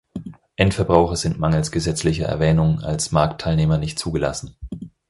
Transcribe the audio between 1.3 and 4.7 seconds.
mangels gesetzlicher Erwähnung als Marktteilnehmer nicht zugelassen.